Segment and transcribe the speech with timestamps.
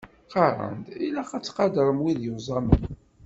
[0.25, 2.83] Qqaren-d ilaq ad tqadrem wid yuẓamen.